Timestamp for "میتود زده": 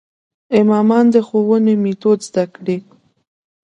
1.83-2.45